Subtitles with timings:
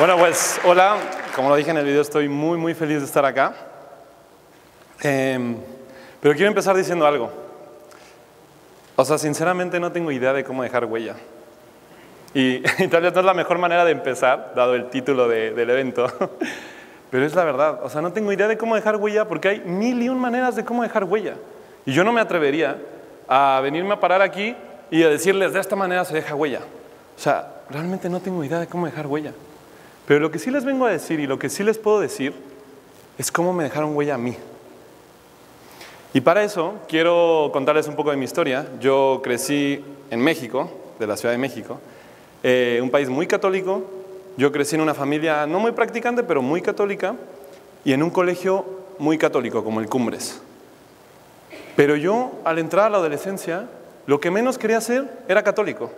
[0.00, 0.96] Bueno, pues hola,
[1.36, 3.52] como lo dije en el video, estoy muy, muy feliz de estar acá.
[5.02, 5.58] Em,
[6.22, 7.30] pero quiero empezar diciendo algo.
[8.96, 11.16] O sea, sinceramente no tengo idea de cómo dejar huella.
[12.32, 16.06] Y, tal vez no es la mejor manera de empezar, dado el título del evento.
[17.10, 17.80] Pero es la verdad.
[17.82, 20.56] O sea, no tengo idea de cómo dejar huella porque hay mil y un maneras
[20.56, 21.34] de cómo dejar huella.
[21.84, 22.78] Y yo no me atrevería
[23.28, 24.56] a venirme a parar aquí
[24.90, 26.60] y a decirles de esta manera se deja huella.
[27.18, 29.34] O sea, realmente no tengo idea de cómo dejar huella.
[30.06, 32.32] Pero lo que sí les vengo a decir y lo que sí les puedo decir
[33.18, 34.36] es cómo me dejaron huella a mí.
[36.12, 38.66] Y para eso quiero contarles un poco de mi historia.
[38.80, 41.78] Yo crecí en México, de la Ciudad de México,
[42.42, 43.84] eh, un país muy católico.
[44.36, 47.14] Yo crecí en una familia no muy practicante, pero muy católica,
[47.84, 48.64] y en un colegio
[48.98, 50.40] muy católico, como el Cumbres.
[51.76, 53.68] Pero yo, al entrar a la adolescencia,
[54.06, 55.90] lo que menos quería ser era católico.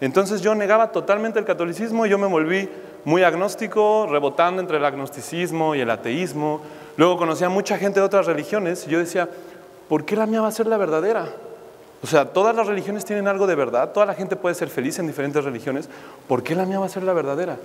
[0.00, 2.68] Entonces yo negaba totalmente el catolicismo y yo me volví
[3.08, 6.60] muy agnóstico, rebotando entre el agnosticismo y el ateísmo.
[6.98, 9.30] Luego conocía a mucha gente de otras religiones y yo decía,
[9.88, 11.26] ¿por qué la mía va a ser la verdadera?
[12.02, 14.98] O sea, todas las religiones tienen algo de verdad, toda la gente puede ser feliz
[14.98, 15.88] en diferentes religiones,
[16.26, 17.56] ¿por qué la mía va a ser la verdadera?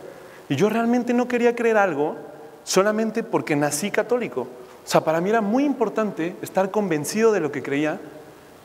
[0.47, 2.16] Y yo realmente no quería creer algo
[2.64, 4.44] solamente porque nací católico.
[4.44, 7.99] O sea, para mí era muy importante estar convencido de lo que creía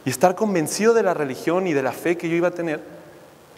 [0.05, 2.98] y estar convencido de la religión y de la fe que yo iba a tener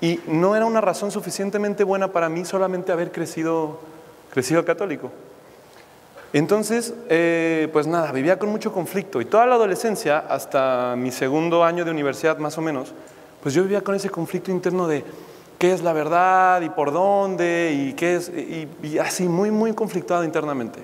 [0.00, 3.78] y no era una razón suficientemente buena para mí solamente haber crecido,
[4.30, 5.10] crecido católico.
[6.32, 11.64] Entonces, eh, pues nada, vivía con mucho conflicto y toda la adolescencia, hasta mi segundo
[11.64, 12.94] año de universidad más o menos,
[13.42, 15.04] pues yo vivía con ese conflicto interno de
[15.58, 20.24] qué es la verdad y por dónde y qué es, y así muy, muy conflictuado
[20.24, 20.80] internamente.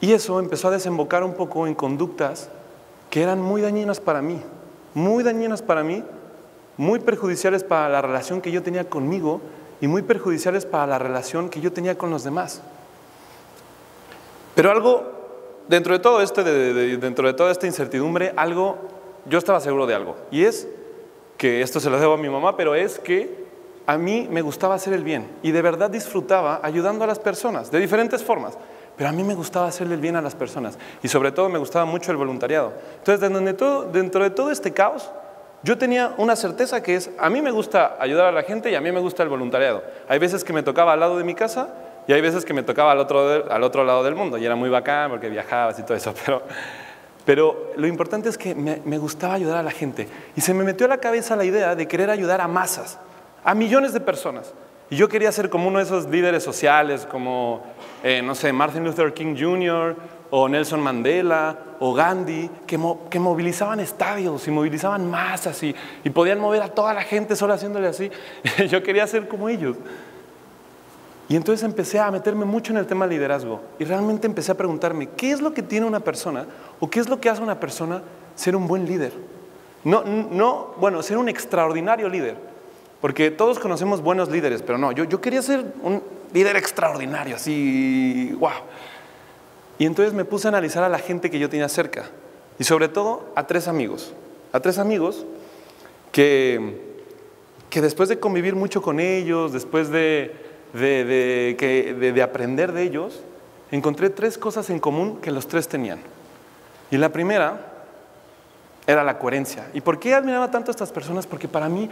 [0.00, 2.48] Y eso empezó a desembocar un poco en conductas
[3.10, 4.40] que eran muy dañinas para mí,
[4.94, 6.04] muy dañinas para mí,
[6.78, 9.42] muy perjudiciales para la relación que yo tenía conmigo
[9.80, 12.62] y muy perjudiciales para la relación que yo tenía con los demás.
[14.54, 15.02] Pero algo,
[15.68, 18.78] dentro de todo este, dentro de toda esta incertidumbre, algo,
[19.26, 20.16] yo estaba seguro de algo.
[20.30, 20.68] Y es
[21.36, 23.46] que, esto se lo debo a mi mamá, pero es que
[23.86, 27.70] a mí me gustaba hacer el bien y de verdad disfrutaba ayudando a las personas,
[27.70, 28.56] de diferentes formas.
[28.96, 31.58] Pero a mí me gustaba hacerle el bien a las personas y sobre todo me
[31.58, 32.72] gustaba mucho el voluntariado.
[32.98, 33.20] Entonces,
[33.92, 35.08] dentro de todo este caos,
[35.62, 38.74] yo tenía una certeza que es, a mí me gusta ayudar a la gente y
[38.74, 39.82] a mí me gusta el voluntariado.
[40.08, 41.68] Hay veces que me tocaba al lado de mi casa
[42.06, 44.54] y hay veces que me tocaba al otro, al otro lado del mundo y era
[44.54, 46.42] muy bacán porque viajabas y todo eso, pero,
[47.24, 50.62] pero lo importante es que me, me gustaba ayudar a la gente y se me
[50.62, 52.98] metió a la cabeza la idea de querer ayudar a masas,
[53.42, 54.54] a millones de personas.
[54.90, 57.62] Y yo quería ser como uno de esos líderes sociales, como,
[58.02, 59.94] eh, no sé, Martin Luther King Jr.,
[60.30, 62.78] o Nelson Mandela o Gandhi, que,
[63.10, 65.74] que movilizaban estadios y movilizaban masas y,
[66.04, 68.10] y, podían mover a toda la gente solo haciéndole así.
[68.68, 69.76] Yo quería ser como ellos.
[71.28, 75.10] Y entonces empecé a meterme mucho en el tema liderazgo y realmente empecé a preguntarme,
[75.10, 76.46] ¿qué es lo que tiene una persona
[76.80, 78.02] o qué es lo que hace una persona
[78.34, 79.12] ser un buen líder?
[79.84, 82.36] No, no bueno, ser un extraordinario líder.
[83.00, 86.02] Porque todos conocemos buenos líderes, pero no, yo, yo quería ser un
[86.32, 88.50] líder extraordinario, así, wow.
[89.78, 92.06] Y entonces me puse a analizar a la gente que yo tenía cerca
[92.58, 94.12] y sobre todo a tres amigos.
[94.52, 95.24] A tres amigos
[96.10, 96.80] que,
[97.70, 100.34] que después de convivir mucho con ellos, después de,
[100.72, 101.54] de,
[102.14, 103.20] de, aprender de ellos,
[103.70, 106.00] encontré tres cosas en común que los tres tenían.
[106.90, 107.60] Y la primera
[108.86, 109.68] era la coherencia.
[109.74, 111.26] ¿Y por qué admiraba tanto a estas personas?
[111.26, 111.88] Porque para mí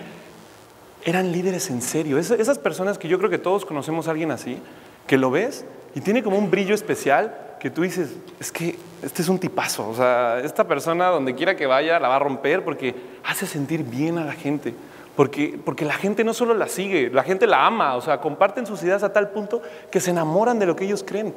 [1.04, 2.18] eran líderes en serio.
[2.18, 4.60] esas personas que yo creo que todos conocemos a alguien así,
[5.06, 5.64] que lo ves
[5.94, 9.88] y tiene como un brillo especial que tú dices, es que este es un tipazo,
[9.88, 12.94] o sea, esta persona donde quiera que vaya la va a romper porque
[13.24, 14.74] hace sentir bien a la gente,
[15.14, 18.66] porque, porque la gente no solo la sigue, la gente la ama, o sea, comparten
[18.66, 21.34] sus ideas a tal punto que se enamoran de lo que ellos creen.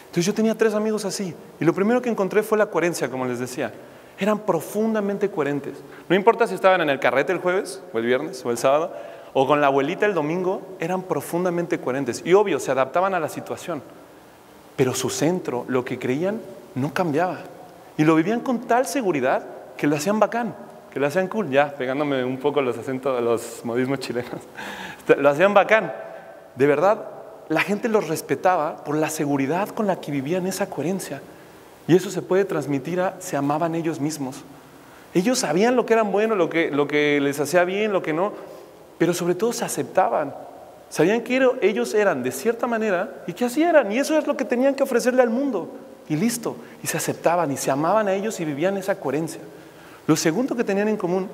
[0.00, 3.26] Entonces yo tenía tres amigos así y lo primero que encontré fue la coherencia, como
[3.26, 3.72] les decía.
[4.18, 5.74] Eran profundamente coherentes.
[6.08, 8.92] No importa si estaban en el carrete el jueves o el viernes o el sábado
[9.32, 12.22] o con la abuelita el domingo, eran profundamente coherentes.
[12.24, 13.82] Y obvio, se adaptaban a la situación
[14.78, 16.40] pero su centro, lo que creían,
[16.76, 17.40] no cambiaba.
[17.96, 19.44] Y lo vivían con tal seguridad
[19.76, 20.54] que lo hacían bacán,
[20.92, 24.40] que lo hacían cool, ya pegándome un poco los acentos, los modismos chilenos.
[25.18, 25.92] Lo hacían bacán.
[26.54, 27.08] De verdad,
[27.48, 31.22] la gente los respetaba por la seguridad con la que vivían esa coherencia.
[31.88, 34.44] Y eso se puede transmitir a se amaban ellos mismos.
[35.12, 38.12] Ellos sabían lo que eran bueno, lo que, lo que les hacía bien, lo que
[38.12, 38.32] no,
[38.96, 40.34] pero sobre todo se aceptaban.
[40.90, 43.92] Sabían que ellos eran de cierta manera y que así eran.
[43.92, 45.70] Y eso es lo que tenían que ofrecerle al mundo.
[46.08, 46.56] Y listo.
[46.82, 49.40] Y se aceptaban y se amaban a ellos y vivían esa coherencia.
[50.06, 51.28] Lo segundo que tenían en común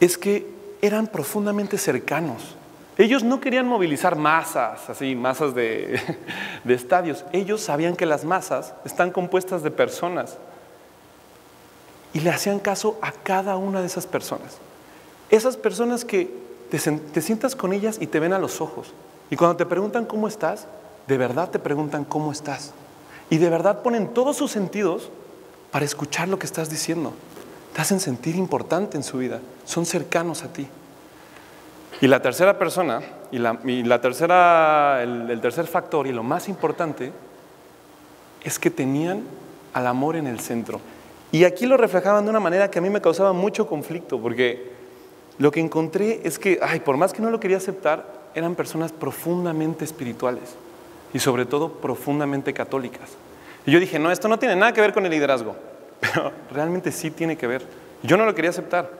[0.00, 0.46] es que
[0.82, 2.56] eran profundamente cercanos.
[2.98, 6.00] Ellos no querían movilizar masas, así, masas de,
[6.64, 7.24] de estadios.
[7.32, 10.38] Ellos sabían que las masas están compuestas de personas.
[12.12, 14.58] Y le hacían caso a cada una de esas personas.
[15.30, 16.44] Esas personas que
[16.78, 18.92] te, sientas con ellas y te ven a los ojos.
[19.30, 20.66] Y cuando te preguntan cómo estás,
[21.06, 22.72] de verdad te preguntan cómo estás.
[23.30, 25.10] Y de verdad ponen todos sus sentidos
[25.70, 27.12] para escuchar lo que estás diciendo.
[27.72, 29.40] Te hacen sentir importante en su vida.
[29.64, 30.66] Son cercanos a ti.
[32.00, 37.12] Y la tercera persona, y la, tercera, el, tercer factor y lo más importante,
[38.42, 39.22] es que tenían
[39.72, 40.80] al amor en el centro.
[41.30, 44.73] Y aquí lo reflejaban de una manera que a mí me causaba mucho conflicto, porque
[45.38, 48.04] lo que encontré es que, ay, por más que no lo quería aceptar,
[48.34, 50.54] eran personas profundamente espirituales
[51.12, 53.10] y sobre todo profundamente católicas.
[53.66, 55.56] Y yo dije, no, esto no tiene nada que ver con el liderazgo,
[56.00, 57.66] pero realmente sí tiene que ver.
[58.02, 58.90] Yo no lo quería aceptar,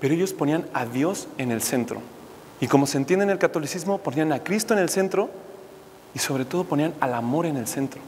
[0.00, 2.00] pero ellos ponían a Dios en el centro.
[2.60, 5.30] Y como se entiende en el catolicismo, ponían a Cristo en el centro
[6.14, 8.00] y sobre todo ponían al amor en el centro.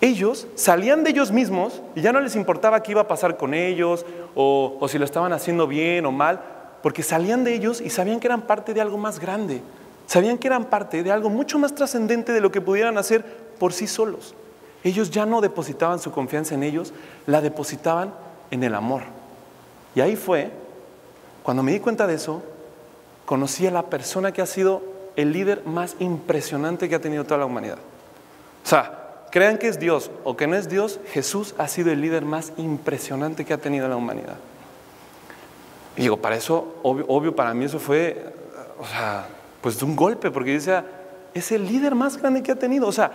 [0.00, 3.52] Ellos salían de ellos mismos y ya no les importaba qué iba a pasar con
[3.52, 6.40] ellos o, o si lo estaban haciendo bien o mal,
[6.82, 9.62] porque salían de ellos y sabían que eran parte de algo más grande,
[10.10, 13.24] Sabían que eran parte de algo mucho más trascendente de lo que pudieran hacer
[13.60, 14.34] por sí solos.
[14.82, 16.92] Ellos ya no depositaban su confianza en ellos,
[17.28, 18.12] la depositaban
[18.50, 19.02] en el amor.
[19.94, 20.50] Y ahí fue,
[21.44, 22.42] cuando me di cuenta de eso,
[23.24, 24.82] conocí a la persona que ha sido
[25.14, 27.78] el líder más impresionante que ha tenido toda la humanidad.
[28.64, 32.00] O sea, crean que es Dios o que no es Dios, Jesús ha sido el
[32.00, 34.38] líder más impresionante que ha tenido la humanidad.
[35.96, 38.24] Y digo, para eso, obvio, para mí eso fue,
[38.78, 39.26] o sea,
[39.60, 40.82] pues de un golpe, porque dice,
[41.34, 42.86] es el líder más grande que ha tenido.
[42.86, 43.10] O sea,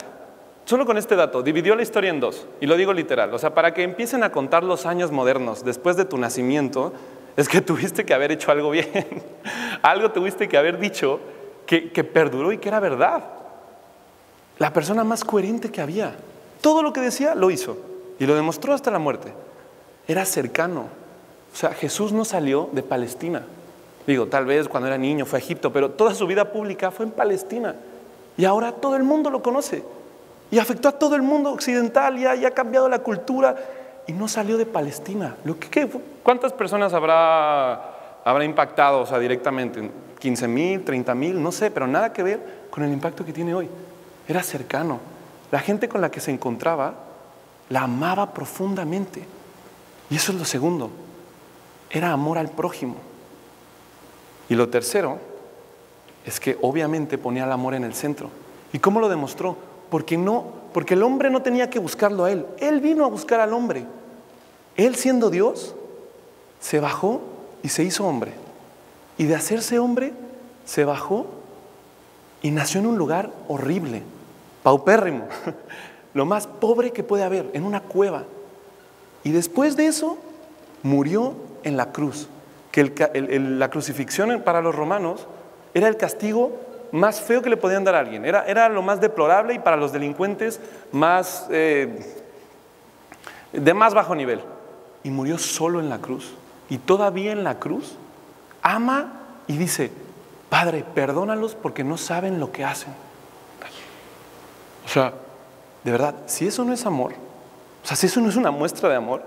[0.65, 3.33] solo con este dato, dividió la historia en dos, y lo digo literal.
[3.33, 6.93] O sea, para que empiecen a contar los años modernos después de tu nacimiento,
[7.37, 9.23] es que tuviste que haber hecho algo bien.
[9.81, 11.19] algo tuviste que haber dicho
[11.65, 13.23] que, que perduró y que era verdad.
[14.57, 16.15] La persona más coherente que había.
[16.61, 17.77] Todo lo que decía lo hizo
[18.19, 19.33] y lo demostró hasta la muerte.
[20.07, 21.04] Era cercano.
[21.55, 23.43] O sea, Jesús no salió de Palestina.
[24.05, 27.05] Digo, tal vez cuando era niño fue a Egipto, pero toda su vida pública fue
[27.05, 27.75] en Palestina.
[28.35, 29.81] Y ahora todo el mundo lo conoce.
[30.51, 33.55] Y afectó a todo el mundo occidental y ha, cambiado la cultura.
[34.05, 35.37] Y no salió de Palestina.
[35.45, 35.89] Lo que,
[36.23, 39.89] ¿Cuántas personas habrá, habrá impactado o sea, directamente?
[40.21, 41.41] ¿15 mil, 30 mil?
[41.41, 43.69] No sé, pero nada que ver con el impacto que tiene hoy.
[44.27, 44.99] Era cercano.
[45.51, 46.95] La gente con la que se encontraba
[47.69, 49.25] la amaba profundamente.
[50.09, 51.04] Y eso es lo segundo.
[51.89, 52.95] Era amor al prójimo.
[54.49, 55.19] Y lo tercero
[56.25, 58.29] es que obviamente ponía el amor en el centro.
[58.73, 59.57] ¿Y cómo lo demostró?
[59.89, 62.45] Porque no, porque el hombre no tenía que buscarlo a él.
[62.59, 63.85] Él vino a buscar al hombre.
[64.75, 65.75] Él siendo Dios,
[66.59, 67.21] se bajó
[67.63, 68.33] y se hizo hombre.
[69.17, 70.13] Y de hacerse hombre,
[70.65, 71.27] se bajó
[72.41, 74.03] y nació en un lugar horrible,
[74.61, 75.25] paupérrimo,
[76.13, 78.25] lo más pobre que puede haber, en una cueva.
[79.23, 80.17] Y después de eso,
[80.83, 81.33] murió
[81.65, 82.29] en la cruz
[82.75, 85.27] que la crucifixión para los romanos
[85.73, 86.59] era el castigo
[86.91, 89.77] más feo que le podían dar a alguien, era, era lo más deplorable y para
[89.77, 90.59] los delincuentes
[90.91, 92.21] más, eh,
[93.53, 94.41] de más bajo nivel.
[95.03, 96.33] Y murió solo en la cruz.
[96.67, 97.95] Y todavía en la cruz
[98.61, 99.91] ama y dice,
[100.49, 102.93] Padre, perdónalos porque no saben lo que hacen.
[104.85, 105.13] O sea,
[105.83, 107.13] de verdad, si eso no es amor,
[107.83, 109.23] o sea, si eso no es una muestra de amor,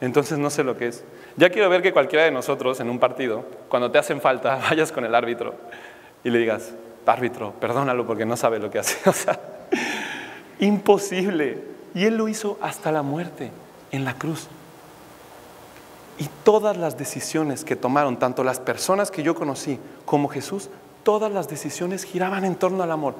[0.00, 1.04] entonces no sé lo que es.
[1.36, 4.92] Ya quiero ver que cualquiera de nosotros en un partido, cuando te hacen falta, vayas
[4.92, 5.54] con el árbitro
[6.22, 6.72] y le digas,
[7.06, 8.98] árbitro, perdónalo porque no sabe lo que hace.
[9.10, 9.38] O sea,
[10.60, 11.62] imposible.
[11.94, 13.50] Y él lo hizo hasta la muerte,
[13.90, 14.48] en la cruz.
[16.18, 20.70] Y todas las decisiones que tomaron, tanto las personas que yo conocí como Jesús,
[21.02, 23.14] todas las decisiones giraban en torno al amor.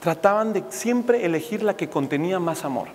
[0.00, 2.88] Trataban de siempre elegir la que contenía más amor.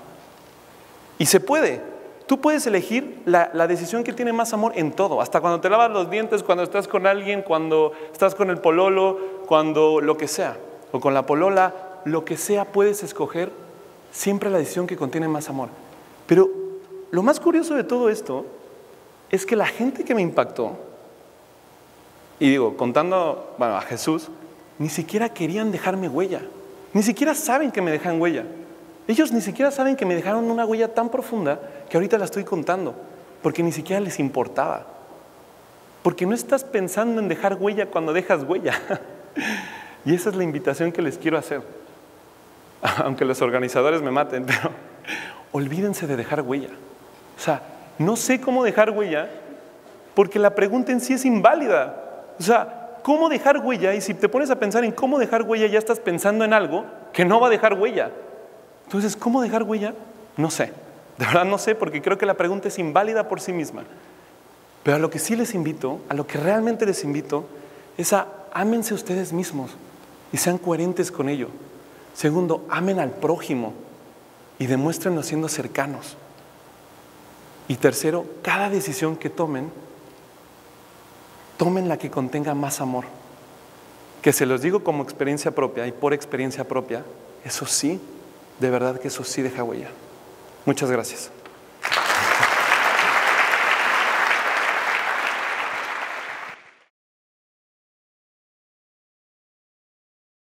[1.17, 1.81] Y se puede,
[2.29, 5.89] Tú puedes elegir la, decisión que tiene más amor en todo, hasta cuando te lavas
[5.89, 9.17] los dientes, cuando estás con alguien, cuando estás con el pololo,
[9.47, 10.55] cuando lo que sea,
[10.91, 11.73] o con la polola,
[12.05, 13.51] lo que sea, puedes escoger
[14.11, 15.69] siempre la decisión que contiene más amor.
[16.27, 16.47] Pero
[17.09, 18.45] lo más curioso de todo esto
[19.31, 20.77] es que la gente que me impactó,
[22.39, 24.29] y digo, contando bueno, a Jesús,
[24.77, 26.43] ni siquiera querían dejarme huella,
[26.93, 28.45] ni siquiera saben que me dejan huella.
[29.09, 32.43] Ellos ni siquiera saben que me dejaron una huella tan profunda que ahorita la estoy
[32.43, 32.93] contando,
[33.41, 34.85] porque ni siquiera les importaba.
[36.03, 38.79] Porque no estás pensando en dejar huella cuando dejas huella.
[40.05, 41.61] Y esa es la invitación que les quiero hacer.
[43.03, 44.71] Aunque los organizadores me maten, pero
[45.51, 46.69] olvídense de dejar huella.
[47.35, 47.63] O sea,
[47.97, 49.27] no sé cómo dejar huella
[50.13, 52.25] porque la pregunta en sí es inválida.
[52.39, 53.93] O sea, ¿cómo dejar huella?
[53.93, 56.85] Y si te pones a pensar en cómo dejar huella, ya estás pensando en algo
[57.11, 58.11] que no va a dejar huella.
[58.89, 59.93] Entonces, ¿cómo dejar huella?
[60.35, 60.73] No sé.
[61.19, 63.83] De verdad no sé porque creo que la pregunta es inválida por sí misma.
[64.81, 67.45] Pero a lo que sí les invito, a lo que realmente les invito,
[67.99, 69.75] es a ámense ustedes mismos
[70.33, 71.49] y sean coherentes con ello.
[72.15, 73.75] Segundo, amen al prójimo
[74.57, 76.17] y demuéstrenlo siendo cercanos.
[77.67, 79.69] Y tercero, cada decisión que tomen,
[81.57, 83.05] tomen la que contenga más amor.
[84.23, 87.05] Que se los digo como experiencia propia y por experiencia propia,
[87.45, 88.01] eso sí,
[88.59, 89.89] de verdad que eso sí deja huella.
[90.65, 91.31] Muchas gracias.